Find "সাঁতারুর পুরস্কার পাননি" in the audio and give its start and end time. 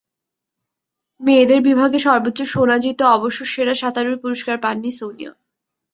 3.81-4.91